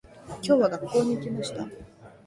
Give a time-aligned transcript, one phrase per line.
[0.41, 1.67] 今日は、学校に行きました。